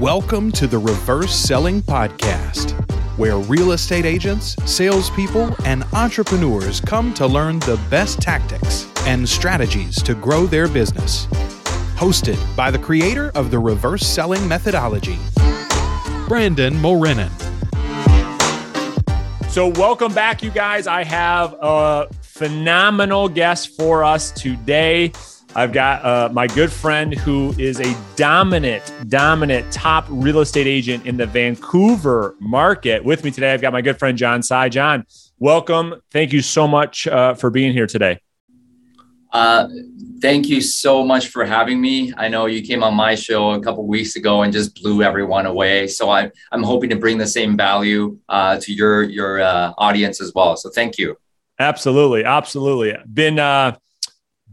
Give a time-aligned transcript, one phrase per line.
[0.00, 2.72] Welcome to the Reverse Selling Podcast,
[3.16, 10.02] where real estate agents, salespeople, and entrepreneurs come to learn the best tactics and strategies
[10.02, 11.24] to grow their business.
[11.96, 15.16] Hosted by the creator of the reverse selling methodology,
[16.28, 17.30] Brandon Mulrenin.
[19.48, 20.86] So, welcome back, you guys.
[20.86, 25.12] I have a phenomenal guest for us today.
[25.56, 31.06] I've got uh, my good friend who is a dominant, dominant top real estate agent
[31.06, 33.02] in the Vancouver market.
[33.02, 34.68] With me today, I've got my good friend John Tsai.
[34.68, 35.06] John,
[35.38, 35.94] welcome.
[36.10, 38.20] Thank you so much uh, for being here today.
[39.32, 39.68] Uh,
[40.20, 42.12] thank you so much for having me.
[42.18, 45.46] I know you came on my show a couple weeks ago and just blew everyone
[45.46, 45.86] away.
[45.86, 50.20] So I, I'm hoping to bring the same value uh, to your your uh, audience
[50.20, 50.54] as well.
[50.58, 51.16] So thank you.
[51.58, 52.94] Absolutely, absolutely.
[53.10, 53.78] Been uh,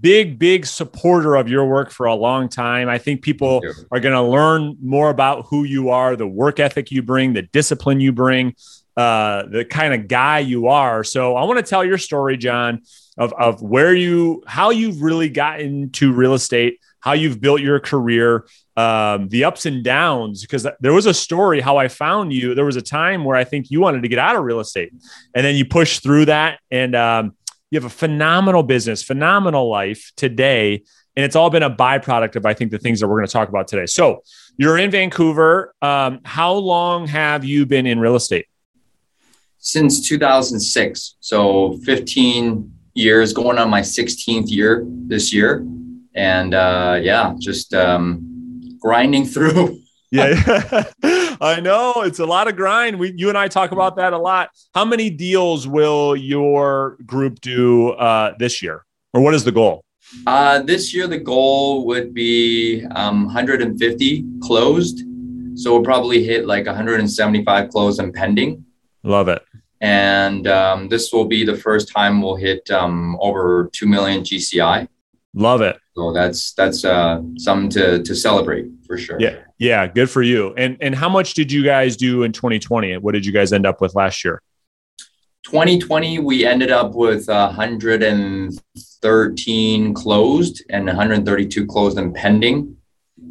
[0.03, 2.89] big, big supporter of your work for a long time.
[2.89, 6.91] I think people are going to learn more about who you are, the work ethic
[6.91, 8.54] you bring, the discipline you bring,
[8.98, 11.05] uh, the kind of guy you are.
[11.05, 12.82] So I want to tell your story, John,
[13.18, 17.79] of, of where you, how you've really gotten to real estate, how you've built your
[17.79, 18.45] career,
[18.76, 20.41] um, the ups and downs.
[20.41, 22.55] Because there was a story how I found you.
[22.55, 24.91] There was a time where I think you wanted to get out of real estate,
[25.34, 27.38] and then you pushed through that, and um,
[27.74, 30.84] you have a phenomenal business, phenomenal life today.
[31.16, 33.34] And it's all been a byproduct of, I think, the things that we're going to
[33.34, 33.88] talk about today.
[33.88, 34.21] So
[34.57, 35.74] you're in Vancouver.
[35.82, 38.46] Um, how long have you been in real estate?
[39.57, 41.16] Since 2006.
[41.20, 45.66] So 15 years, going on my 16th year this year.
[46.13, 49.79] And uh, yeah, just um, grinding through.
[50.12, 50.84] yeah,
[51.41, 52.99] I know it's a lot of grind.
[52.99, 54.49] We, you and I talk about that a lot.
[54.73, 59.84] How many deals will your group do uh, this year, or what is the goal?
[60.27, 65.03] Uh, this year, the goal would be um, 150 closed.
[65.56, 68.66] So we'll probably hit like 175 closed and pending.
[69.03, 69.43] Love it.
[69.81, 74.88] And um, this will be the first time we'll hit um, over 2 million GCI.
[75.35, 75.77] Love it.
[75.95, 79.17] So that's that's uh, something to to celebrate for sure.
[79.19, 80.53] Yeah, yeah, good for you.
[80.57, 82.97] And and how much did you guys do in 2020?
[82.97, 84.41] What did you guys end up with last year?
[85.46, 92.75] 2020, we ended up with 113 closed and 132 closed and pending.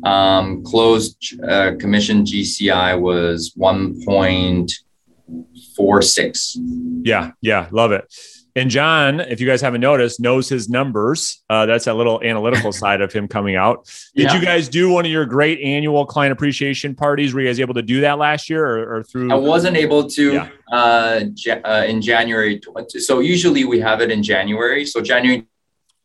[0.04, 6.56] Um, closed uh, commission GCI was 1.46.
[7.04, 8.10] Yeah, yeah, love it.
[8.54, 11.42] And John, if you guys haven't noticed, knows his numbers.
[11.48, 13.86] Uh, that's that little analytical side of him coming out.
[14.14, 14.34] Did yeah.
[14.34, 17.32] you guys do one of your great annual client appreciation parties?
[17.32, 19.32] Were you guys able to do that last year or, or through?
[19.32, 20.48] I wasn't able to yeah.
[20.70, 21.24] uh,
[21.64, 22.58] uh, in January.
[22.58, 24.84] 20, So usually we have it in January.
[24.84, 25.46] So January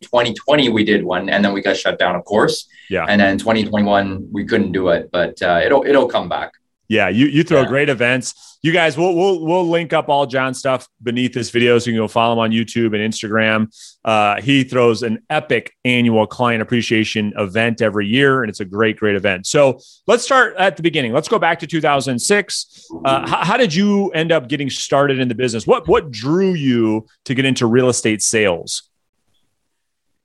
[0.02, 2.68] 2020 we did one, and then we got shut down, of course.
[2.90, 3.06] Yeah.
[3.09, 6.53] And then 2021 we couldn't do it, but uh, it'll it'll come back.
[6.90, 7.68] Yeah, you you throw yeah.
[7.68, 8.59] great events.
[8.62, 11.96] You guys, we'll we'll we'll link up all John stuff beneath this video, so you
[11.96, 13.68] can go follow him on YouTube and Instagram.
[14.06, 18.98] Uh, he throws an epic annual client appreciation event every year, and it's a great
[18.98, 19.46] great event.
[19.46, 21.12] So let's start at the beginning.
[21.12, 22.88] Let's go back to 2006.
[23.04, 25.68] Uh, how, how did you end up getting started in the business?
[25.68, 28.84] What what drew you to get into real estate sales?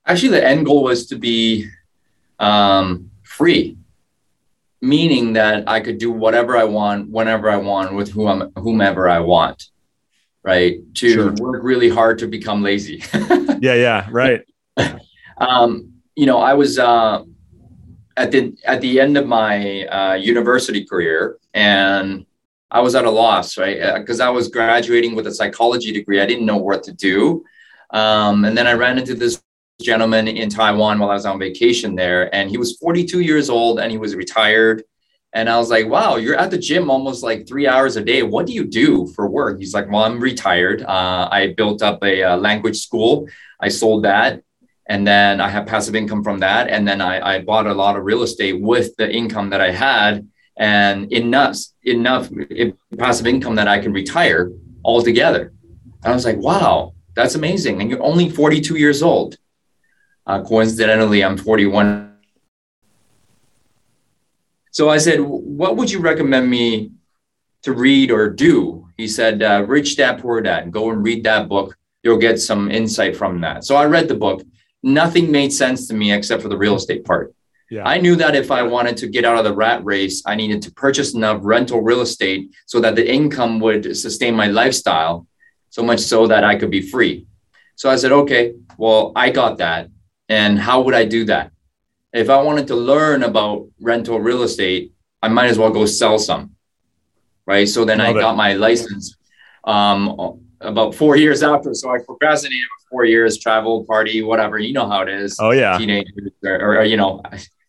[0.07, 1.69] Actually, the end goal was to be
[2.39, 3.77] um, free
[4.83, 9.21] meaning that I could do whatever I want, whenever I want, with whom, whomever I
[9.21, 9.69] want,
[10.43, 10.81] right?
[10.97, 11.33] To sure.
[11.35, 13.03] work really hard to become lazy.
[13.61, 14.43] yeah, yeah, right.
[15.39, 17.23] um, you know, I was uh,
[18.17, 22.27] at the at the end of my uh, university career, and
[22.71, 23.99] I was at a loss, right?
[23.99, 26.21] Because uh, I was graduating with a psychology degree.
[26.21, 27.45] I didn't know what to do.
[27.91, 29.43] Um, and then I ran into this
[29.83, 33.81] gentleman in Taiwan while I was on vacation there, and he was 42 years old
[33.81, 34.85] and he was retired.
[35.35, 38.23] And I was like, wow, you're at the gym almost like three hours a day.
[38.23, 39.59] What do you do for work?
[39.59, 40.83] He's like, well, I'm retired.
[40.83, 43.29] Uh, I built up a, a, language school.
[43.59, 44.43] I sold that.
[44.87, 46.69] And then I have passive income from that.
[46.69, 49.71] And then I, I bought a lot of real estate with the income that I
[49.71, 52.29] had and enough, enough
[52.99, 54.53] passive income that I can retire
[54.85, 55.53] altogether.
[56.05, 57.81] And I was like, wow, that's amazing.
[57.81, 59.37] And you're only 42 years old.
[60.27, 62.17] Uh, coincidentally, I'm 41.
[64.71, 66.93] So I said, What would you recommend me
[67.63, 68.89] to read or do?
[68.97, 70.71] He said, uh, Rich Dad Poor Dad.
[70.71, 71.77] Go and read that book.
[72.03, 73.65] You'll get some insight from that.
[73.65, 74.43] So I read the book.
[74.83, 77.35] Nothing made sense to me except for the real estate part.
[77.71, 77.85] Yeah.
[77.85, 80.61] I knew that if I wanted to get out of the rat race, I needed
[80.63, 85.27] to purchase enough rental real estate so that the income would sustain my lifestyle,
[85.71, 87.27] so much so that I could be free.
[87.77, 89.89] So I said, okay, well, I got that.
[90.29, 91.53] And how would I do that?
[92.13, 94.93] If I wanted to learn about rental real estate,
[95.23, 96.53] I might as well go sell some.
[97.47, 97.69] Right.
[97.69, 98.23] So then Love I it.
[98.23, 99.17] got my license
[99.65, 101.75] um, about four years after.
[101.75, 104.59] So I procrastinated for four years, travel, party, whatever.
[104.59, 105.37] You know how it is.
[105.41, 105.77] Oh, yeah.
[105.79, 107.23] Teenagers or, or you know,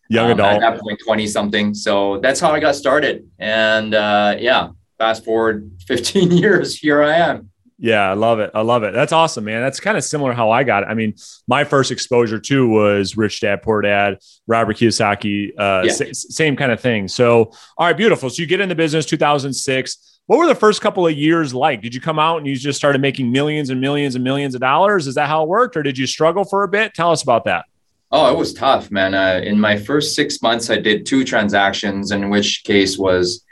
[0.08, 0.54] young um, adult.
[0.54, 1.74] At that point, 20 something.
[1.74, 3.28] So that's how I got started.
[3.38, 7.50] And uh, yeah, fast forward 15 years, here I am.
[7.78, 8.52] Yeah, I love it.
[8.54, 8.94] I love it.
[8.94, 9.60] That's awesome, man.
[9.60, 10.86] That's kind of similar how I got it.
[10.86, 11.14] I mean,
[11.48, 15.92] my first exposure too was Rich Dad Poor Dad, Robert Kiyosaki, uh, yeah.
[15.92, 17.08] s- same kind of thing.
[17.08, 18.30] So, all right, beautiful.
[18.30, 20.20] So you get in the business 2006.
[20.26, 21.82] What were the first couple of years like?
[21.82, 24.60] Did you come out and you just started making millions and millions and millions of
[24.60, 25.06] dollars?
[25.06, 26.94] Is that how it worked, or did you struggle for a bit?
[26.94, 27.66] Tell us about that.
[28.10, 29.14] Oh, it was tough, man.
[29.14, 33.44] Uh, in my first six months, I did two transactions, in which case was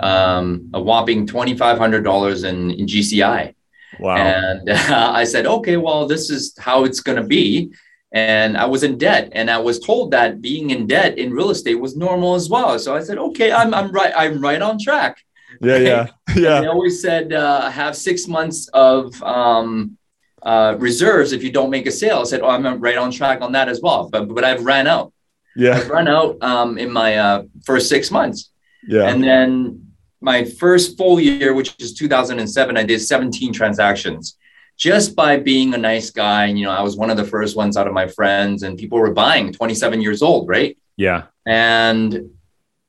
[0.00, 3.54] um, a whopping twenty five hundred dollars in, in GCI.
[4.00, 4.16] Wow.
[4.16, 7.72] And uh, I said, okay, well, this is how it's going to be.
[8.12, 11.50] And I was in debt, and I was told that being in debt in real
[11.50, 12.78] estate was normal as well.
[12.78, 14.14] So I said, okay, I'm, I'm right.
[14.16, 15.18] I'm right on track.
[15.60, 16.60] Yeah, yeah, yeah.
[16.60, 19.98] They always said uh, have six months of um,
[20.42, 22.20] uh, reserves if you don't make a sale.
[22.20, 24.08] I said, oh, I'm right on track on that as well.
[24.08, 25.12] But but I've ran out.
[25.54, 28.50] Yeah, I've run out um, in my uh, first six months.
[28.86, 29.87] Yeah, and then
[30.20, 34.36] my first full year, which is 2007, I did 17 transactions
[34.76, 36.46] just by being a nice guy.
[36.46, 38.78] And, you know, I was one of the first ones out of my friends, and
[38.78, 40.76] people were buying 27 years old, right?
[40.96, 41.24] Yeah.
[41.46, 42.30] And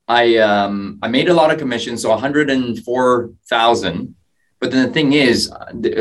[0.08, 4.14] I um, I made a lot of commissions, so 104,000.
[4.60, 5.52] But then the thing is,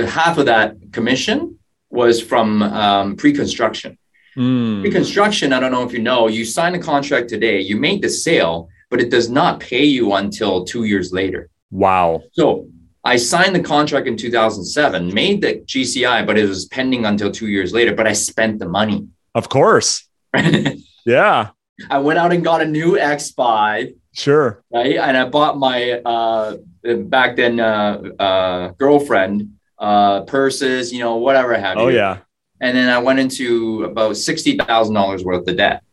[0.07, 1.59] half of that commission
[1.89, 3.97] was from um, pre-construction.
[4.35, 4.81] Mm.
[4.81, 8.09] Pre-construction, I don't know if you know, you sign a contract today, you made the
[8.09, 11.49] sale, but it does not pay you until two years later.
[11.71, 12.23] Wow.
[12.33, 12.67] So
[13.03, 17.47] I signed the contract in 2007, made the GCI, but it was pending until two
[17.47, 19.07] years later, but I spent the money.
[19.35, 20.07] Of course.
[21.05, 21.49] yeah.
[21.89, 23.95] I went out and got a new X5.
[24.13, 24.63] Sure.
[24.73, 24.97] Right.
[24.97, 31.57] And I bought my, uh, back then, uh, uh, girlfriend, uh, purses, you know, whatever
[31.57, 31.95] have oh, you.
[31.95, 32.17] Oh, yeah.
[32.59, 35.83] And then I went into about $60,000 worth of debt.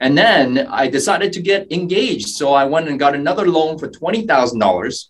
[0.00, 2.28] And then I decided to get engaged.
[2.28, 5.06] So I went and got another loan for $20,000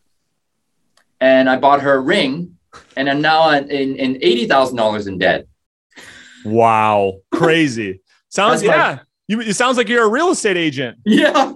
[1.21, 2.57] and I bought her a ring.
[2.97, 5.47] And I'm now in, in $80,000 in debt.
[6.45, 7.21] Wow.
[7.33, 8.01] Crazy.
[8.29, 8.91] sounds, yeah.
[8.91, 10.99] Like, you, it sounds like you're a real estate agent.
[11.07, 11.55] Yeah.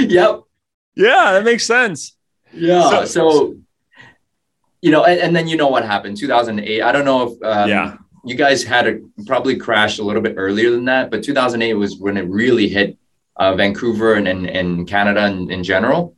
[0.00, 0.42] yep.
[0.94, 2.16] Yeah, that makes sense.
[2.52, 2.90] Yeah.
[2.90, 3.56] So, so
[4.82, 6.82] you know, and, and, then you know what happened 2008.
[6.82, 10.34] I don't know if, um, yeah you guys had a, probably crashed a little bit
[10.36, 12.96] earlier than that, but 2008 was when it really hit
[13.36, 16.14] uh, Vancouver and, and, and Canada in, in general.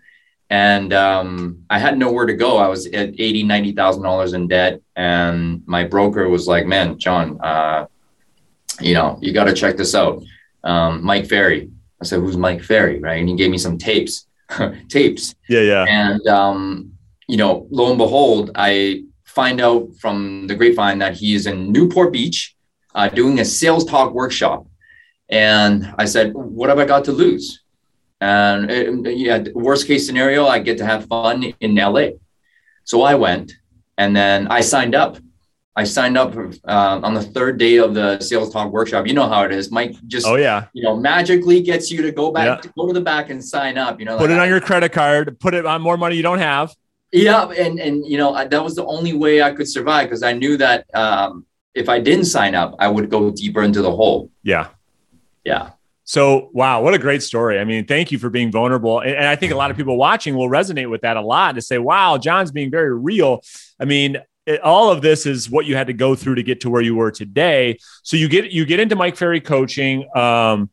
[0.49, 2.56] And um, I had nowhere to go.
[2.56, 6.99] I was at eighty, ninety thousand dollars in debt, and my broker was like, "Man,
[6.99, 7.87] John, uh,
[8.81, 10.20] you know, you got to check this out."
[10.64, 11.70] Um, Mike Ferry.
[12.03, 14.26] I said, "Who's Mike Ferry?" Right, and he gave me some tapes,
[14.88, 15.37] tapes.
[15.49, 15.85] Yeah, yeah.
[15.88, 16.94] And um,
[17.29, 19.05] you know, lo and behold, I
[19.35, 22.56] find out from the grapevine that he is in Newport Beach
[22.94, 24.67] uh, doing a sales talk workshop.
[25.29, 27.62] And I said, What have I got to lose?
[28.21, 32.09] And it, uh, yeah, worst case scenario, I get to have fun in LA.
[32.85, 33.53] So I went
[33.97, 35.17] and then I signed up.
[35.77, 39.06] I signed up uh, on the third day of the sales talk workshop.
[39.06, 39.71] You know how it is.
[39.71, 42.56] Mike just, oh yeah, you know, magically gets you to go back, yeah.
[42.56, 44.01] to go to the back and sign up.
[44.01, 46.25] You know, put like, it on your credit card, put it on more money you
[46.25, 46.75] don't have.
[47.12, 50.32] Yeah, and and you know that was the only way I could survive because I
[50.32, 54.31] knew that um, if I didn't sign up, I would go deeper into the hole.
[54.43, 54.69] Yeah,
[55.44, 55.70] yeah.
[56.05, 57.58] So wow, what a great story!
[57.58, 59.96] I mean, thank you for being vulnerable, and, and I think a lot of people
[59.96, 63.43] watching will resonate with that a lot to say, "Wow, John's being very real."
[63.81, 66.60] I mean, it, all of this is what you had to go through to get
[66.60, 67.79] to where you were today.
[68.05, 70.70] So you get you get into Mike Ferry coaching, um,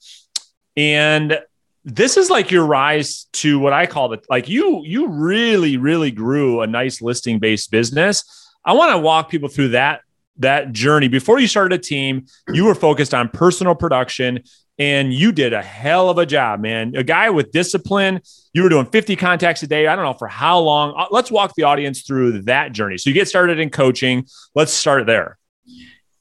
[0.76, 1.40] and
[1.88, 4.26] this is like your rise to what I call it.
[4.30, 8.52] Like you, you really, really grew a nice listing based business.
[8.66, 10.02] I want to walk people through that
[10.40, 11.08] that journey.
[11.08, 14.44] Before you started a team, you were focused on personal production
[14.78, 16.94] and you did a hell of a job, man.
[16.96, 18.22] A guy with discipline.
[18.54, 19.88] You were doing 50 contacts a day.
[19.88, 20.94] I don't know for how long.
[20.96, 22.98] Uh, let's walk the audience through that journey.
[22.98, 24.28] So you get started in coaching.
[24.54, 25.40] Let's start there.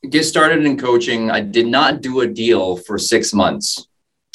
[0.09, 1.31] Get started in coaching.
[1.31, 3.89] I did not do a deal for six months.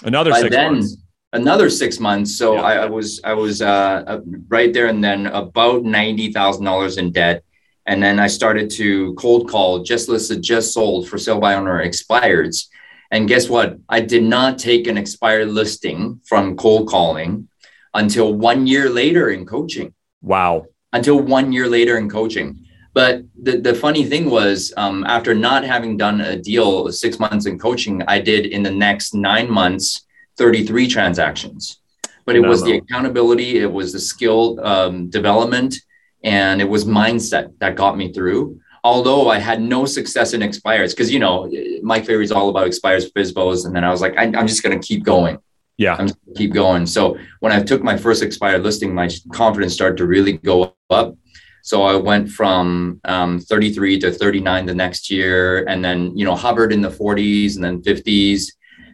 [0.03, 0.97] Another By six then, months
[1.33, 2.35] another six months.
[2.35, 2.61] So yeah.
[2.61, 6.97] I, I, was I was uh, uh, right there and then about ninety thousand dollars
[6.97, 7.43] in debt,
[7.85, 11.83] and then I started to cold call, just listed, just sold for sale by owner
[11.85, 12.67] expireds.
[13.11, 13.77] And guess what?
[13.89, 17.49] I did not take an expired listing from cold calling
[17.93, 19.93] until one year later in coaching.
[20.21, 20.67] Wow.
[20.93, 22.65] Until one year later in coaching.
[22.93, 27.45] But the, the funny thing was, um, after not having done a deal six months
[27.45, 30.05] in coaching, I did in the next nine months
[30.41, 31.79] 33 transactions.
[32.25, 32.69] But it no, was no.
[32.69, 35.75] the accountability, it was the skill um, development,
[36.23, 38.59] and it was mindset that got me through.
[38.83, 41.47] Although I had no success in expires, because you know
[41.83, 44.79] Mike is all about expires, FSBOs, and then I was like, I, I'm just going
[44.79, 45.37] to keep going.
[45.77, 46.87] Yeah, I'm keep going.
[46.87, 51.15] So when I took my first expired listing, my confidence started to really go up.
[51.61, 56.35] So I went from um, 33 to 39 the next year, and then you know
[56.35, 58.47] hovered in the 40s and then 50s,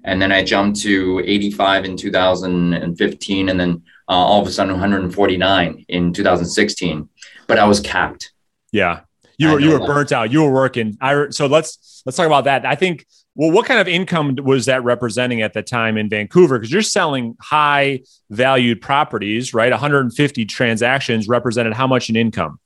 [0.07, 4.71] and then I jumped to 85 in 2015, and then uh, all of a sudden
[4.71, 7.09] 149 in 2016.
[7.45, 8.31] But I was capped.
[8.71, 9.01] Yeah,
[9.37, 10.31] you were you were burnt out.
[10.31, 10.97] You were working.
[11.01, 12.65] I so let's let's talk about that.
[12.65, 13.05] I think.
[13.39, 16.57] Well, what kind of income was that representing at the time in Vancouver?
[16.57, 19.69] Because you're selling high valued properties, right?
[19.69, 22.59] 150 transactions represented how much in income?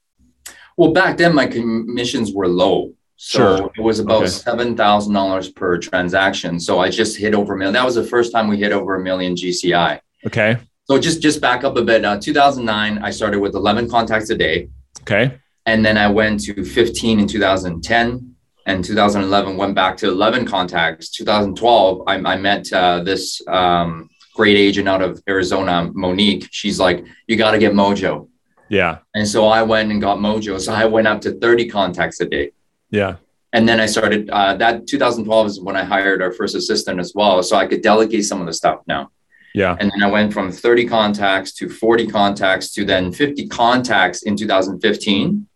[0.78, 2.94] Well, back then my commissions were low.
[3.24, 3.72] So sure.
[3.78, 4.32] it was about okay.
[4.32, 6.60] seven thousand dollars per transaction.
[6.60, 7.76] So I just hit over a million.
[7.76, 10.00] That was the first time we hit over a million GCI.
[10.26, 10.58] Okay.
[10.86, 12.04] So just just back up a bit.
[12.04, 14.70] Uh, 2009, I started with 11 contacts a day.
[15.02, 15.38] Okay.
[15.68, 18.36] And then I went to 15 in 2010.
[18.66, 21.10] And 2011 went back to 11 contacts.
[21.12, 26.48] 2012, I, I met uh, this um, great agent out of Arizona, Monique.
[26.50, 28.30] She's like, "You got to get Mojo."
[28.68, 28.98] Yeah.
[29.14, 30.60] And so I went and got Mojo.
[30.60, 32.52] So I went up to 30 contacts a day.
[32.92, 33.16] Yeah.
[33.54, 34.30] And then I started.
[34.30, 37.82] Uh, that 2012 is when I hired our first assistant as well, so I could
[37.82, 39.12] delegate some of the stuff now.
[39.54, 39.76] Yeah.
[39.80, 44.38] And then I went from 30 contacts to 40 contacts to then 50 contacts in
[44.38, 45.48] 2015.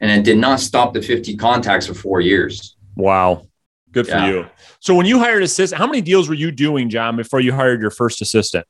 [0.00, 2.76] And it did not stop the 50 contacts for four years.
[2.96, 3.46] Wow.
[3.90, 4.28] Good for yeah.
[4.28, 4.46] you.
[4.80, 7.80] So when you hired assistant, how many deals were you doing, John, before you hired
[7.80, 8.66] your first assistant?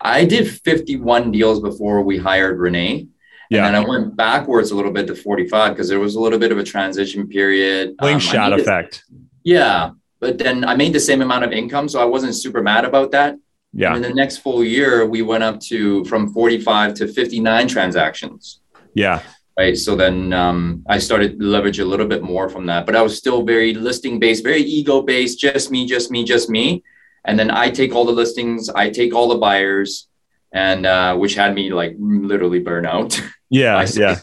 [0.00, 3.08] I did 51 deals before we hired Renee.
[3.50, 3.66] Yeah.
[3.66, 6.38] And then I went backwards a little bit to 45 because there was a little
[6.38, 7.94] bit of a transition period.
[8.00, 9.04] Slingshot um, effect.
[9.42, 9.92] Yeah.
[10.20, 11.88] But then I made the same amount of income.
[11.88, 13.36] So I wasn't super mad about that.
[13.72, 13.94] Yeah.
[13.94, 18.60] And in the next full year, we went up to from 45 to 59 transactions.
[18.94, 19.22] Yeah.
[19.58, 19.76] Right.
[19.76, 23.02] So then um, I started to leverage a little bit more from that, but I
[23.02, 26.84] was still very listing based, very ego based, just me, just me, just me.
[27.24, 30.08] And then I take all the listings, I take all the buyers,
[30.52, 33.20] and uh, which had me like literally burn out.
[33.50, 33.86] Yeah.
[33.94, 34.16] yeah.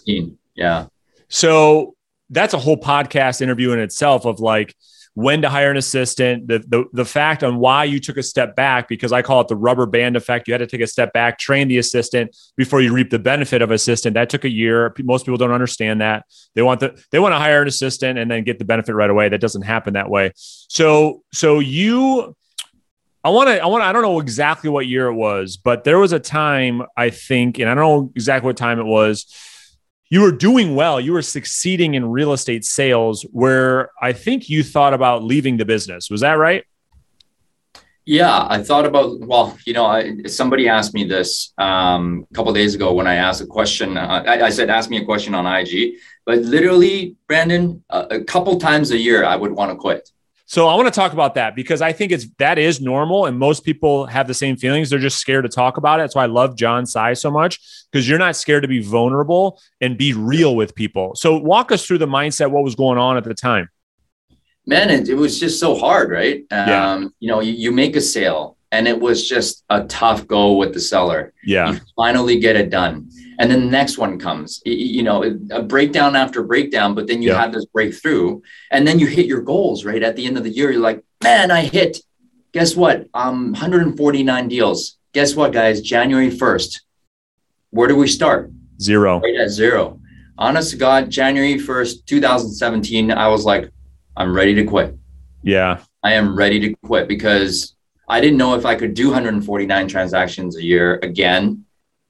[0.55, 0.87] Yeah.
[1.29, 1.95] So
[2.29, 4.75] that's a whole podcast interview in itself of like,
[5.17, 8.53] when to hire an assistant, the, the, the fact on why you took a step
[8.53, 10.45] back, because I call it the rubber band effect.
[10.45, 13.61] You had to take a step back, train the assistant before you reap the benefit
[13.61, 14.15] of assistant.
[14.15, 14.93] That took a year.
[14.99, 16.25] Most people don't understand that.
[16.53, 19.09] They want the they want to hire an assistant and then get the benefit right
[19.09, 19.29] away.
[19.29, 20.33] That doesn't happen that way.
[20.35, 22.35] So so you
[23.25, 25.83] I want to, I want to, I don't know exactly what year it was, but
[25.83, 29.25] there was a time I think, and I don't know exactly what time it was.
[30.11, 31.01] You were doing well.
[31.01, 35.65] You were succeeding in real estate sales where I think you thought about leaving the
[35.65, 36.07] business.
[36.11, 36.65] Was that right?
[38.05, 42.53] Yeah, I thought about, well, you know, I, somebody asked me this um, a couple
[42.53, 43.97] days ago when I asked a question.
[43.97, 45.95] Uh, I, I, said, ask me a question on IG,
[46.27, 50.11] but literally, Brandon, uh, a couple times a year, I would want to quit.
[50.47, 53.37] So I want to talk about that because I think it's that is normal and
[53.37, 54.91] most people have the same feelings.
[54.91, 56.03] They're just scared to talk about it.
[56.03, 57.59] That's why I love John Tsai so much
[57.91, 61.15] because you're not scared to be vulnerable and be real with people.
[61.15, 63.69] So walk us through the mindset, what was going on at the time.
[64.67, 66.43] Man, it, it was just so hard, right?
[66.51, 67.07] Um, yeah.
[67.19, 70.73] You know, you, you make a sale and it was just a tough go with
[70.73, 71.33] the seller.
[71.43, 71.73] Yeah.
[71.73, 73.09] You finally get it done.
[73.37, 74.61] And then the next one comes.
[74.65, 77.41] You know a breakdown after breakdown but then you yeah.
[77.41, 78.41] have this breakthrough.
[78.71, 80.03] And then you hit your goals right?
[80.03, 81.99] At the end of the year you're like man i hit
[82.51, 83.07] guess what?
[83.13, 84.97] Um 149 deals.
[85.13, 85.81] Guess what guys?
[85.81, 86.81] January 1st
[87.71, 88.51] where do we start?
[88.81, 89.19] Zero.
[89.19, 89.99] Right at zero.
[90.37, 93.69] Honest to god january 1st 2017 i was like
[94.17, 94.97] i'm ready to quit.
[95.43, 95.81] Yeah.
[96.05, 97.74] I am ready to quit because
[98.07, 101.65] i didn't know if i could do 149 transactions a year again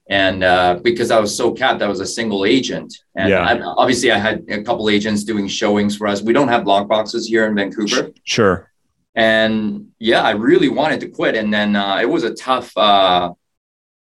[0.08, 2.96] and uh, because I was so capped, I was a single agent.
[3.16, 3.40] And yeah.
[3.40, 6.22] I, obviously, I had a couple agents doing showings for us.
[6.22, 8.12] We don't have lock boxes here in Vancouver.
[8.22, 8.70] Sure.
[9.16, 11.34] And yeah, I really wanted to quit.
[11.34, 13.32] And then uh, it was a tough, uh,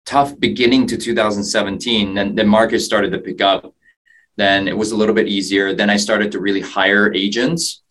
[0.06, 2.14] tough beginning to 2017.
[2.14, 3.74] Then the market started to pick up.
[4.36, 5.74] Then it was a little bit easier.
[5.74, 7.82] Then I started to really hire agents.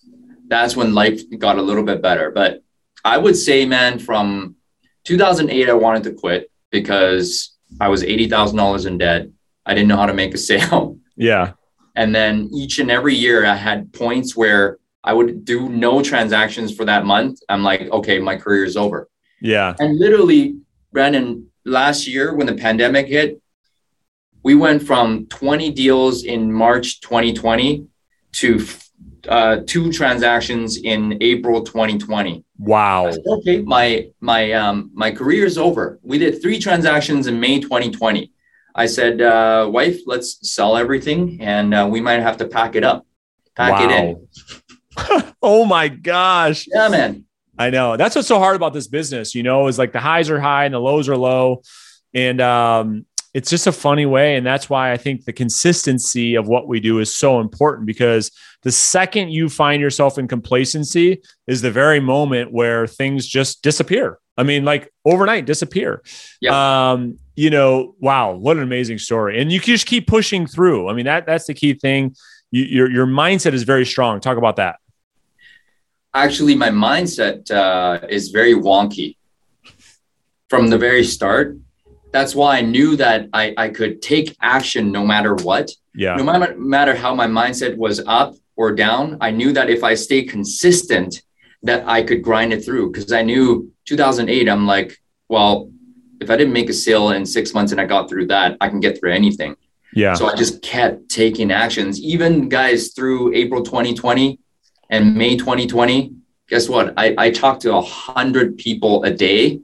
[0.47, 2.31] That's when life got a little bit better.
[2.31, 2.63] But
[3.05, 4.57] I would say, man, from
[5.05, 9.29] 2008, I wanted to quit because I was $80,000 in debt.
[9.65, 10.99] I didn't know how to make a sale.
[11.17, 11.53] Yeah.
[11.97, 16.75] And then each and every year I had points where I would do no transactions
[16.75, 17.41] for that month.
[17.49, 19.09] I'm like, okay, my career is over.
[19.41, 19.75] Yeah.
[19.79, 20.59] And literally,
[20.93, 23.41] Brandon, last year when the pandemic hit,
[24.43, 27.87] we went from 20 deals in March 2020
[28.33, 28.67] to
[29.29, 32.45] uh, two transactions in April 2020.
[32.59, 33.11] Wow.
[33.11, 35.99] Said, okay, my my um, my career is over.
[36.03, 38.33] We did three transactions in May 2020.
[38.75, 42.85] I said, uh, wife, let's sell everything, and uh, we might have to pack it
[42.85, 43.07] up,
[43.57, 43.85] pack wow.
[43.85, 44.29] it in.
[45.43, 46.67] oh my gosh.
[46.73, 47.25] Yeah, man.
[47.59, 47.97] I know.
[47.97, 49.35] That's what's so hard about this business.
[49.35, 51.63] You know, is like the highs are high and the lows are low,
[52.15, 54.37] and um, it's just a funny way.
[54.37, 58.31] And that's why I think the consistency of what we do is so important because
[58.63, 64.19] the second you find yourself in complacency is the very moment where things just disappear.
[64.37, 66.03] I mean, like overnight disappear.
[66.41, 66.91] Yeah.
[66.91, 69.41] Um, you know, wow, what an amazing story.
[69.41, 70.89] And you can just keep pushing through.
[70.89, 72.17] I mean, that that's the key thing.
[72.51, 74.21] You, your your mindset is very strong.
[74.21, 74.77] Talk about that.
[76.15, 79.17] Actually, my mindset uh, is very wonky
[80.49, 81.57] from the very start
[82.19, 85.71] that's why I knew that I, I could take action no matter what.
[85.95, 86.17] Yeah.
[86.17, 89.95] No matter, matter how my mindset was up or down, I knew that if I
[89.95, 91.23] stay consistent,
[91.63, 92.91] that I could grind it through.
[92.91, 94.99] Because I knew 2008, I'm like,
[95.29, 95.71] well,
[96.21, 98.69] if I didn't make a sale in six months and I got through that, I
[98.69, 99.55] can get through anything.
[99.95, 100.15] Yeah.
[100.15, 102.01] So I just kept taking actions.
[102.01, 104.41] Even guys through April 2020
[104.91, 106.15] and May 2020,
[106.49, 106.95] guess what?
[106.97, 109.61] I, I talked to a hundred people a day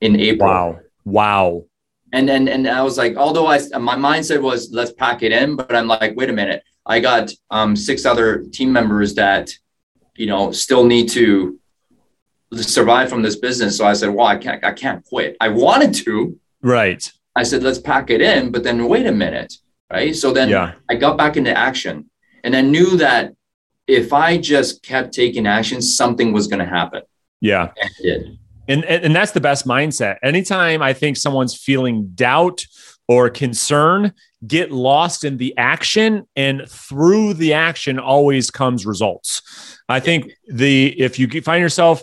[0.00, 0.48] in April.
[0.48, 0.80] Wow.
[1.06, 1.64] Wow.
[2.12, 5.56] And and and I was like, although I my mindset was let's pack it in,
[5.56, 9.50] but I'm like, wait a minute, I got um, six other team members that,
[10.16, 11.58] you know, still need to
[12.52, 13.78] survive from this business.
[13.78, 15.36] So I said, well, I can't I can't quit.
[15.40, 16.38] I wanted to.
[16.60, 17.10] Right.
[17.34, 19.54] I said, let's pack it in, but then wait a minute,
[19.92, 20.14] right?
[20.14, 20.74] So then yeah.
[20.88, 22.10] I got back into action,
[22.42, 23.34] and I knew that
[23.86, 27.02] if I just kept taking action, something was going to happen.
[27.40, 27.72] Yeah.
[27.80, 28.38] And it did.
[28.68, 30.16] And, and that's the best mindset.
[30.22, 32.64] Anytime I think someone's feeling doubt
[33.08, 34.12] or concern,
[34.46, 39.78] get lost in the action and through the action always comes results.
[39.88, 42.02] I think the if you find yourself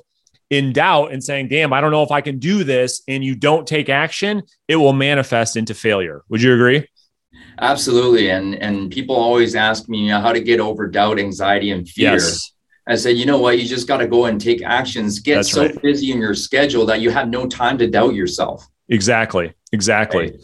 [0.49, 3.35] in doubt and saying, "Damn, I don't know if I can do this," and you
[3.35, 6.23] don't take action, it will manifest into failure.
[6.29, 6.87] Would you agree?
[7.59, 8.29] Absolutely.
[8.29, 11.87] And and people always ask me you know, how to get over doubt, anxiety, and
[11.87, 12.13] fear.
[12.13, 12.51] Yes.
[12.87, 13.59] I said, you know what?
[13.59, 15.19] You just got to go and take actions.
[15.19, 15.81] Get That's so right.
[15.81, 18.67] busy in your schedule that you have no time to doubt yourself.
[18.89, 19.53] Exactly.
[19.71, 20.31] Exactly.
[20.31, 20.41] Right.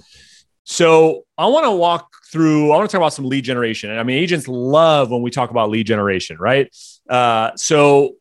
[0.64, 3.90] So I want to walk through, I want to talk about some lead generation.
[3.90, 6.74] And I mean, agents love when we talk about lead generation, right?
[7.10, 8.16] Uh, so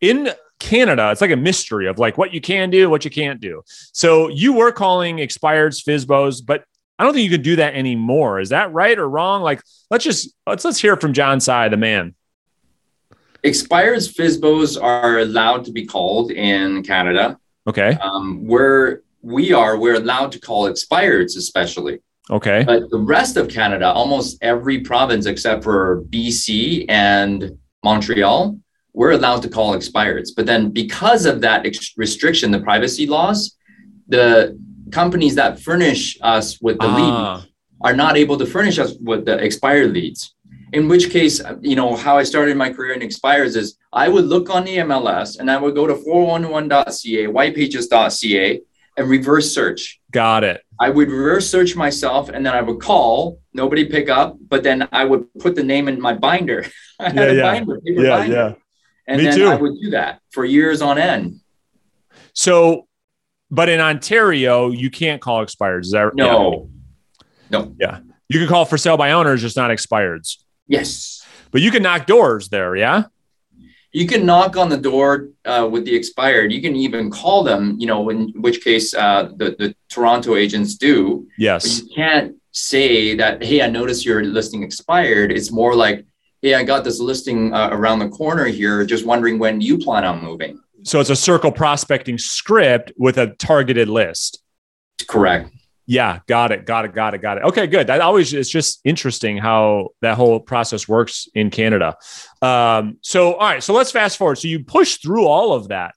[0.00, 3.40] in Canada, it's like a mystery of like what you can do, what you can't
[3.40, 3.62] do.
[3.92, 6.64] So you were calling expireds, FSBOs, but
[6.98, 8.40] I don't think you can do that anymore.
[8.40, 9.42] Is that right or wrong?
[9.42, 12.14] Like, let's just let's let's hear from John Tsai, the man.
[13.44, 17.38] Expireds FSBOs are allowed to be called in Canada.
[17.66, 17.96] Okay.
[18.00, 22.00] Um, where we are, we're allowed to call expireds, especially.
[22.30, 22.64] Okay.
[22.64, 28.58] But the rest of Canada, almost every province except for BC and Montreal,
[28.94, 30.30] we're allowed to call expireds.
[30.34, 33.56] But then because of that ex- restriction, the privacy laws,
[34.08, 34.58] the
[34.90, 36.96] companies that furnish us with the ah.
[36.96, 37.50] lead
[37.82, 40.33] are not able to furnish us with the expired leads
[40.74, 44.08] in which case, uh, you know, how I started my career in expires is I
[44.08, 48.60] would look on the MLS and I would go to 411.ca, whitepages.ca,
[48.96, 50.00] and reverse search.
[50.10, 50.62] Got it.
[50.80, 54.88] I would reverse search myself and then I would call, nobody pick up, but then
[54.90, 56.66] I would put the name in my binder.
[56.98, 57.42] I had yeah, a yeah.
[57.42, 58.34] binder, paper yeah, binder.
[58.34, 58.52] Yeah.
[59.06, 59.46] And Me then too.
[59.46, 61.40] I would do that for years on end.
[62.32, 62.88] So,
[63.48, 65.82] but in Ontario, you can't call expireds.
[65.82, 66.68] Is that no?
[67.50, 67.58] Yeah.
[67.58, 67.76] No.
[67.78, 68.00] Yeah.
[68.28, 70.38] You can call for sale by owners, just not expireds.
[70.66, 71.24] Yes.
[71.50, 73.04] But you can knock doors there, yeah?
[73.92, 76.52] You can knock on the door uh, with the expired.
[76.52, 80.74] You can even call them, you know, in which case uh, the, the Toronto agents
[80.74, 81.28] do.
[81.38, 81.80] Yes.
[81.80, 85.30] But you can't say that, hey, I noticed your listing expired.
[85.30, 86.04] It's more like,
[86.42, 90.04] hey, I got this listing uh, around the corner here, just wondering when you plan
[90.04, 90.60] on moving.
[90.82, 94.42] So it's a circle prospecting script with a targeted list.
[95.06, 95.50] Correct.
[95.86, 97.44] Yeah, got it, got it, got it, got it.
[97.44, 97.88] Okay, good.
[97.88, 101.96] That always it's just interesting how that whole process works in Canada.
[102.40, 104.36] Um, so, all right, so let's fast forward.
[104.36, 105.94] So you push through all of that.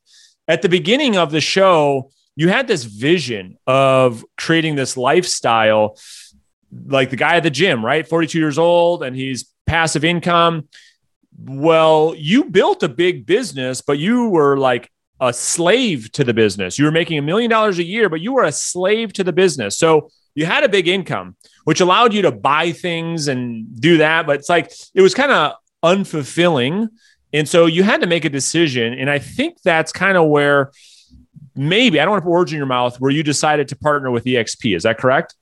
[0.47, 5.97] At the beginning of the show, you had this vision of creating this lifestyle,
[6.85, 8.07] like the guy at the gym, right?
[8.07, 10.67] 42 years old, and he's passive income.
[11.39, 16.77] Well, you built a big business, but you were like a slave to the business.
[16.77, 19.33] You were making a million dollars a year, but you were a slave to the
[19.33, 19.77] business.
[19.77, 24.27] So you had a big income, which allowed you to buy things and do that.
[24.27, 25.53] But it's like it was kind of
[25.83, 26.89] unfulfilling.
[27.33, 28.93] And so you had to make a decision.
[28.93, 30.71] And I think that's kind of where
[31.55, 34.11] maybe, I don't want to put words in your mouth, where you decided to partner
[34.11, 34.75] with EXP.
[34.75, 35.35] Is that correct?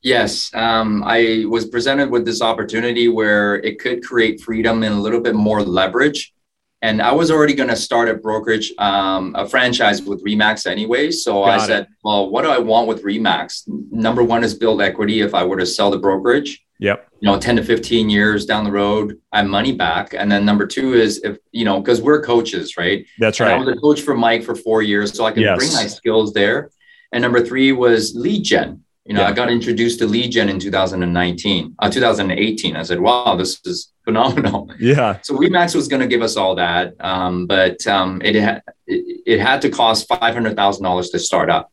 [0.00, 4.98] Yes, um, I was presented with this opportunity where it could create freedom and a
[4.98, 6.32] little bit more leverage.
[6.80, 11.10] And I was already going to start a brokerage, um, a franchise with Remax anyway.
[11.10, 13.64] So Got I said, well, what do I want with Remax?
[13.66, 16.64] Number one is build equity if I were to sell the brokerage.
[16.78, 17.08] Yep.
[17.20, 20.14] You know, 10 to 15 years down the road, I'm money back.
[20.14, 23.04] And then number two is if, you know, because we're coaches, right?
[23.18, 23.50] That's right.
[23.50, 25.16] And I was a coach for Mike for four years.
[25.16, 25.58] So I can yes.
[25.58, 26.70] bring my skills there.
[27.10, 28.84] And number three was lead gen.
[29.08, 29.28] You know, yeah.
[29.28, 32.76] I got introduced to lead gen in 2019, uh, 2018.
[32.76, 34.70] I said, wow, this is phenomenal.
[34.78, 35.18] Yeah.
[35.22, 36.92] So Remax was going to give us all that.
[37.00, 41.72] Um, but um, it, had, it, it had to cost $500,000 to start up.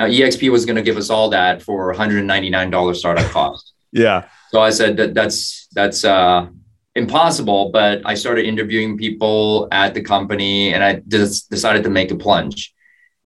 [0.00, 3.72] Now, EXP was going to give us all that for $199 startup cost.
[3.92, 4.24] yeah.
[4.50, 6.48] So I said that that's, that's, uh,
[6.96, 12.10] impossible, but I started interviewing people at the company and I just decided to make
[12.10, 12.74] a plunge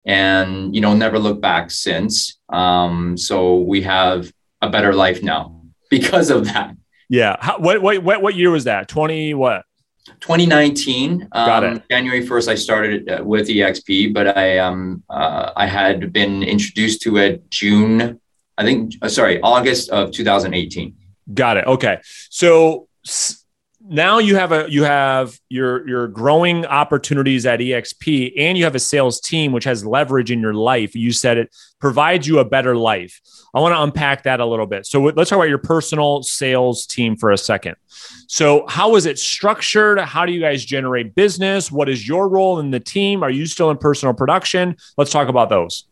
[0.04, 2.38] and you know never look back since.
[2.48, 6.76] Um, so we have a better life now because of that.
[7.08, 7.36] Yeah.
[7.40, 8.88] How, what, what what what year was that?
[8.88, 9.64] 20 what?
[10.20, 11.82] 2019 Got um, it.
[11.90, 17.00] january 1st i started uh, with exp but i um uh, i had been introduced
[17.00, 18.20] to it june
[18.58, 20.94] i think uh, sorry august of 2018
[21.32, 21.66] got it.
[21.66, 22.00] Okay.
[22.30, 22.88] So
[23.86, 28.74] now you have a you have your your growing opportunities at exp and you have
[28.74, 30.94] a sales team which has leverage in your life.
[30.94, 33.20] You said it provides you a better life.
[33.54, 34.86] I want to unpack that a little bit.
[34.86, 37.76] So let's talk about your personal sales team for a second.
[38.26, 39.98] So how is it structured?
[39.98, 41.70] How do you guys generate business?
[41.70, 43.22] What is your role in the team?
[43.22, 44.76] Are you still in personal production?
[44.96, 45.84] Let's talk about those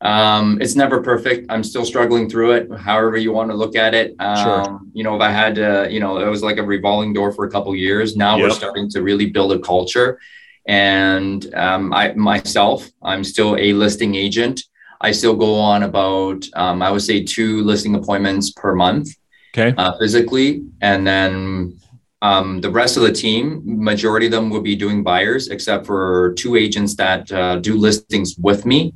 [0.00, 1.46] um, it's never perfect.
[1.50, 4.14] I'm still struggling through it, however you want to look at it.
[4.18, 4.80] Um, sure.
[4.92, 7.46] You know, if I had to, you know, it was like a revolving door for
[7.46, 8.16] a couple years.
[8.16, 8.44] Now yep.
[8.44, 10.18] we're starting to really build a culture.
[10.66, 14.62] And um, I myself, I'm still a listing agent.
[15.00, 19.08] I still go on about, um, I would say, two listing appointments per month.
[19.56, 19.72] Okay.
[19.78, 21.78] Uh, physically, and then
[22.22, 26.34] um, the rest of the team, majority of them will be doing buyers, except for
[26.36, 28.94] two agents that uh, do listings with me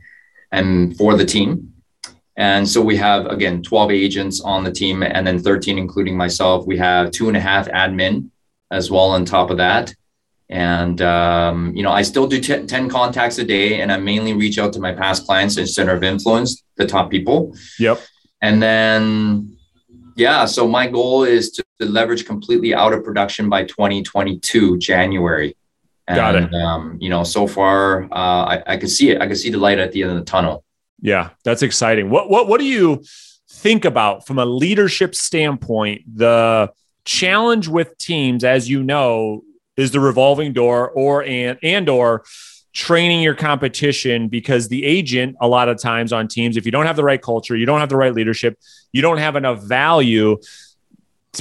[0.52, 1.74] and for the team.
[2.36, 6.66] And so we have, again, 12 agents on the team and then 13, including myself.
[6.66, 8.30] We have two and a half admin
[8.70, 9.92] as well on top of that.
[10.48, 14.34] And, um, you know, I still do t- 10 contacts a day and I mainly
[14.34, 17.56] reach out to my past clients and center of influence, the top people.
[17.78, 18.00] Yep.
[18.40, 19.58] And then,
[20.16, 25.56] yeah, so my goal is to, to leverage completely out of production by 2022, January.
[26.08, 26.54] And, Got it.
[26.54, 29.20] Um, you know, so far, uh, I, I can see it.
[29.20, 30.64] I can see the light at the end of the tunnel.
[31.00, 32.08] Yeah, that's exciting.
[32.08, 33.04] What what what do you
[33.50, 36.02] think about from a leadership standpoint?
[36.16, 36.72] The
[37.04, 39.44] challenge with teams, as you know,
[39.76, 42.24] is the revolving door, or and and or
[42.72, 46.86] training your competition because the agent a lot of times on teams if you don't
[46.86, 48.58] have the right culture you don't have the right leadership
[48.92, 50.36] you don't have enough value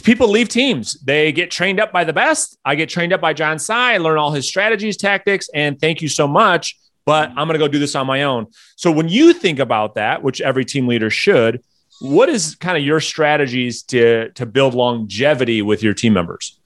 [0.03, 0.93] people leave teams.
[1.01, 2.57] They get trained up by the best.
[2.65, 3.93] I get trained up by John Tsai.
[3.93, 6.77] I learn all his strategies, tactics, and thank you so much.
[7.05, 8.47] But I'm going to go do this on my own.
[8.75, 11.61] So when you think about that, which every team leader should,
[12.01, 16.59] what is kind of your strategies to to build longevity with your team members?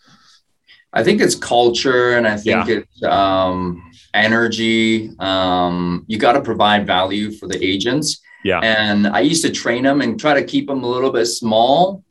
[0.93, 2.77] I think it's culture, and I think yeah.
[2.77, 5.11] it's um, energy.
[5.19, 8.19] Um, you got to provide value for the agents.
[8.43, 8.59] Yeah.
[8.59, 12.03] And I used to train them and try to keep them a little bit small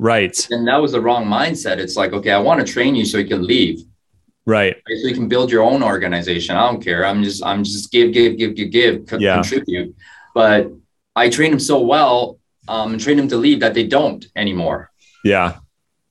[0.00, 0.34] Right.
[0.50, 1.76] And that was the wrong mindset.
[1.76, 3.84] It's like, okay, I want to train you so you can leave.
[4.46, 4.76] Right.
[4.88, 6.56] So you can build your own organization.
[6.56, 7.04] I don't care.
[7.04, 9.34] I'm just, I'm just give, give, give, give, give, co- yeah.
[9.34, 9.94] contribute.
[10.34, 10.72] But
[11.14, 14.90] I train them so well, um, and train them to leave that they don't anymore.
[15.22, 15.58] Yeah.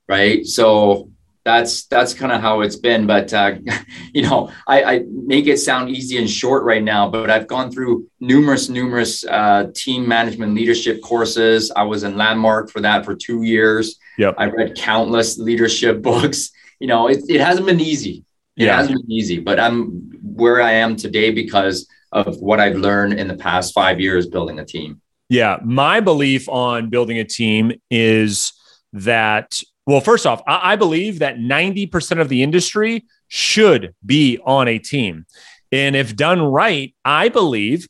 [0.08, 0.46] Right.
[0.46, 1.10] So
[1.46, 3.08] that's that's kind of how it's been.
[3.08, 3.56] But uh,
[4.14, 7.10] you know, I, I, make it sound easy and short right now.
[7.10, 11.72] But I've gone through numerous, numerous uh, team management leadership courses.
[11.76, 13.98] I was in Landmark for that for two years.
[14.18, 14.36] Yep.
[14.38, 16.52] I read countless leadership books.
[16.80, 18.24] You know, it, it hasn't been easy.
[18.58, 18.78] It yeah.
[18.78, 23.28] hasn't been easy, but I'm where I am today because of what I've learned in
[23.28, 25.02] the past five years building a team.
[25.30, 28.52] Yeah, my belief on building a team is
[28.94, 34.68] that well, first off, I, I believe that 90% of the industry should be on
[34.68, 35.26] a team.
[35.72, 37.88] And if done right, I believe,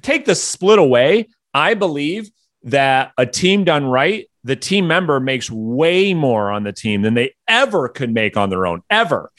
[0.00, 2.30] take the split away, I believe
[2.62, 7.12] that a team done right, the team member makes way more on the team than
[7.12, 9.30] they ever could make on their own, ever.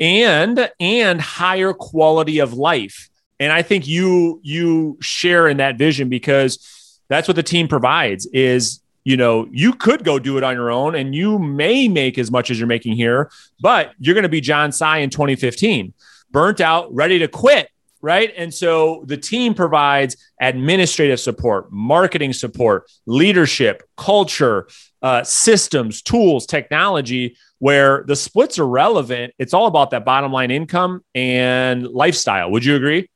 [0.00, 3.08] And and higher quality of life.
[3.38, 8.26] And I think you you share in that vision because that's what the team provides
[8.26, 12.18] is you know, you could go do it on your own and you may make
[12.18, 15.94] as much as you're making here, but you're going to be John Tsai in 2015,
[16.32, 17.70] burnt out, ready to quit.
[18.02, 18.32] right?
[18.36, 24.66] And so the team provides administrative support, marketing support, leadership, culture,
[25.02, 29.32] uh, systems, tools, technology, where the splits are relevant.
[29.38, 32.50] It's all about that bottom line income and lifestyle.
[32.50, 33.08] Would you agree?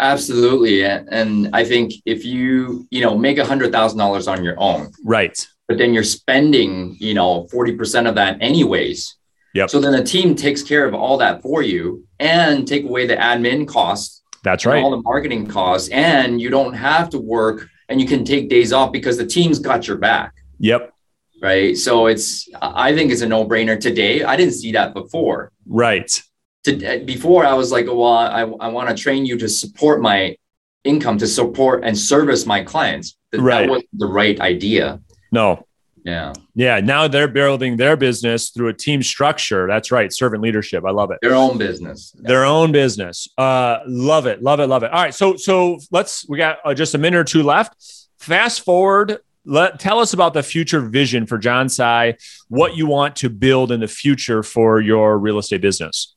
[0.00, 0.82] Absolutely.
[0.82, 4.90] And I think if you, you know, make a hundred thousand dollars on your own.
[5.04, 5.46] Right.
[5.68, 9.16] But then you're spending, you know, 40% of that anyways.
[9.54, 9.68] Yep.
[9.68, 13.16] So then the team takes care of all that for you and take away the
[13.16, 14.22] admin costs.
[14.42, 14.82] That's right.
[14.82, 15.90] All the marketing costs.
[15.90, 19.58] And you don't have to work and you can take days off because the team's
[19.58, 20.32] got your back.
[20.60, 20.94] Yep.
[21.42, 21.76] Right.
[21.76, 24.24] So it's, I think it's a no brainer today.
[24.24, 25.52] I didn't see that before.
[25.66, 26.22] Right
[26.64, 30.36] to before I was like, well, I, I want to train you to support my
[30.84, 33.16] income, to support and service my clients.
[33.32, 33.66] That, right.
[33.66, 35.00] that was the right idea.
[35.32, 35.66] No.
[36.04, 36.32] Yeah.
[36.54, 36.80] Yeah.
[36.80, 39.66] Now they're building their business through a team structure.
[39.66, 40.10] That's right.
[40.12, 40.84] Servant leadership.
[40.86, 41.18] I love it.
[41.20, 42.12] Their own business.
[42.18, 43.28] Their own business.
[43.36, 44.42] Uh, love it.
[44.42, 44.66] Love it.
[44.66, 44.90] Love it.
[44.90, 45.14] All right.
[45.14, 47.76] So, so let's, we got uh, just a minute or two left.
[48.18, 52.16] Fast forward let tell us about the future vision for John Tsai,
[52.48, 56.14] what you want to build in the future for your real estate business.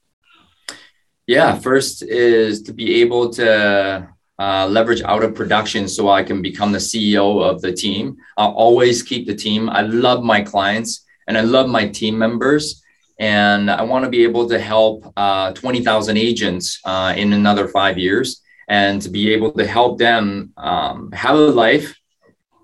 [1.27, 4.09] Yeah, first is to be able to
[4.39, 8.17] uh, leverage out of production so I can become the CEO of the team.
[8.37, 9.69] I'll always keep the team.
[9.69, 12.81] I love my clients and I love my team members.
[13.19, 17.97] And I want to be able to help uh, 20,000 agents uh, in another five
[17.97, 21.95] years and to be able to help them um, have a life,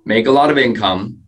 [0.05, 1.21] make a lot of income,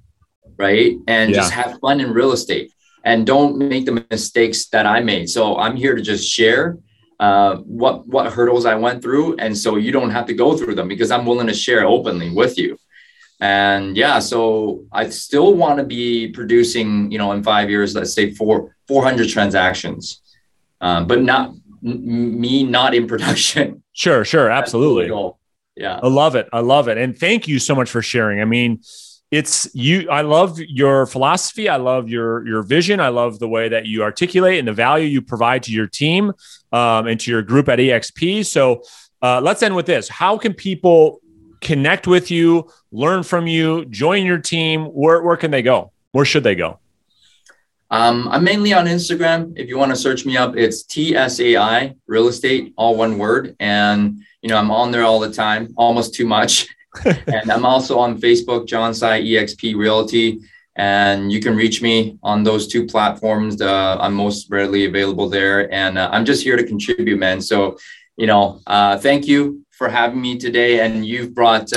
[0.58, 0.98] right?
[1.08, 1.38] And yeah.
[1.38, 2.74] just have fun in real estate
[3.06, 5.30] and don't make the mistakes that I made.
[5.30, 6.78] So I'm here to just share
[7.22, 10.74] uh, what what hurdles I went through, and so you don't have to go through
[10.74, 12.78] them because I'm willing to share openly with you.
[13.40, 18.14] And yeah, so I still want to be producing, you know, in five years, let's
[18.14, 20.20] say four 400 transactions,
[20.82, 21.50] um, but not
[21.86, 23.84] m- me not in production.
[23.94, 25.08] Sure, sure, absolutely.
[25.76, 26.50] Yeah, I love it.
[26.52, 28.42] I love it, and thank you so much for sharing.
[28.42, 28.82] I mean
[29.32, 31.70] it's you i love your philosophy.
[31.70, 33.00] I love your your vision.
[33.00, 36.34] I love the way that you articulate and the value you provide to your team
[36.72, 38.84] um, and to your group at exp so
[39.22, 40.10] uh, let's end with this.
[40.10, 41.22] How can people
[41.62, 44.86] connect with you learn from you join your team?
[44.86, 45.92] Where, where can they go?
[46.12, 46.80] Where should they go?
[47.92, 49.54] Um, i'm mainly on instagram.
[49.58, 53.56] If you want to search me up it's tsai real estate all one word.
[53.60, 56.68] And you know i'm on there all the time almost too much
[57.06, 60.42] and I'm also on Facebook, John Tsai EXP Realty.
[60.76, 63.62] And you can reach me on those two platforms.
[63.62, 65.72] Uh, I'm most readily available there.
[65.74, 67.42] And uh, I'm just here to contribute, man.
[67.42, 67.78] So,
[68.16, 70.80] you know, uh, thank you for having me today.
[70.80, 71.74] And you've brought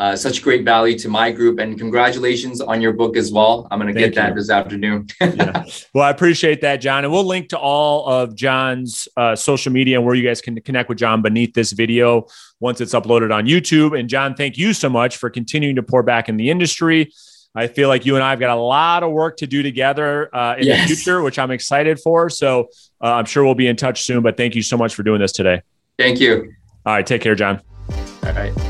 [0.00, 1.58] uh, such great value to my group.
[1.58, 3.68] And congratulations on your book as well.
[3.70, 5.08] I'm going to get that this afternoon.
[5.20, 5.64] yeah.
[5.92, 7.04] Well, I appreciate that, John.
[7.04, 10.58] And we'll link to all of John's uh, social media and where you guys can
[10.62, 12.26] connect with John beneath this video
[12.60, 13.98] once it's uploaded on YouTube.
[13.98, 17.12] And John, thank you so much for continuing to pour back in the industry.
[17.54, 20.34] I feel like you and I have got a lot of work to do together
[20.34, 20.88] uh, in yes.
[20.88, 22.30] the future, which I'm excited for.
[22.30, 22.70] So
[23.02, 24.22] uh, I'm sure we'll be in touch soon.
[24.22, 25.60] But thank you so much for doing this today.
[25.98, 26.54] Thank you.
[26.86, 27.06] All right.
[27.06, 27.60] Take care, John.
[28.24, 28.69] All right.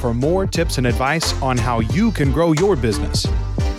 [0.00, 3.26] For more tips and advice on how you can grow your business.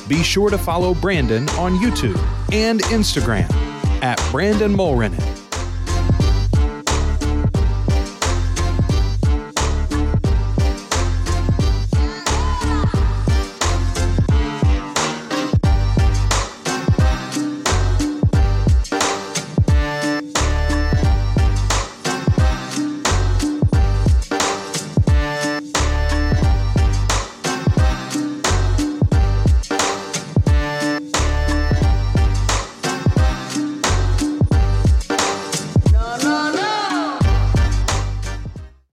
[0.07, 2.19] Be sure to follow Brandon on YouTube
[2.53, 3.51] and Instagram
[4.03, 5.40] at Brandon Mulrenin.